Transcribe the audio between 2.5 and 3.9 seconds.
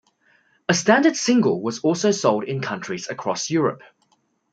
countries across Europe.